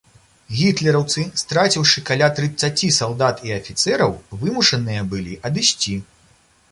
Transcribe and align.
Гітлераўцы, 0.59 1.25
страціўшы 1.41 2.01
каля 2.09 2.29
трыццаці 2.39 2.89
салдат 2.99 3.43
і 3.49 3.53
афіцэраў, 3.59 4.11
вымушаныя 4.45 5.01
былі 5.13 5.37
адысці. 5.51 5.95